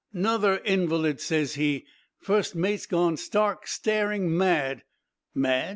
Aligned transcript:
"'Nother 0.13 0.57
invalid,' 0.65 1.21
ses 1.21 1.53
he; 1.53 1.85
'fust 2.17 2.55
mate's 2.55 2.87
gone 2.87 3.17
stark, 3.17 3.67
staring 3.67 4.35
mad!' 4.35 4.81
"'Mad?' 5.35 5.69